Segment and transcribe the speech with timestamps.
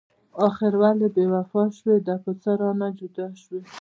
[0.47, 3.59] اخر ولې بې وفا شوي؟ دا په څه رانه جدا شوي؟